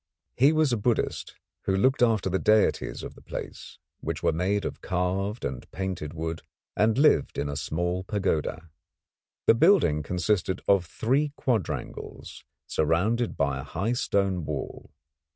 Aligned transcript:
He 0.35 0.51
was 0.51 0.73
a 0.73 0.77
Buddhist 0.77 1.35
who 1.65 1.75
looked 1.75 2.01
after 2.01 2.27
the 2.27 2.39
deities 2.39 3.03
of 3.03 3.13
the 3.13 3.21
place, 3.21 3.77
which 3.99 4.23
were 4.23 4.31
made 4.31 4.65
of 4.65 4.81
carved 4.81 5.45
and 5.45 5.69
painted 5.71 6.15
wood, 6.15 6.41
and 6.75 6.97
lived 6.97 7.37
in 7.37 7.47
a 7.47 7.55
small 7.55 8.03
pagoda. 8.03 8.71
The 9.45 9.53
building 9.53 10.01
consisted 10.01 10.63
of 10.67 10.87
three 10.87 11.33
quadrangles 11.35 12.43
surrounded 12.65 13.37
by 13.37 13.59
a 13.59 13.63
high 13.63 13.93
stone 13.93 14.43
wall. 14.43 14.89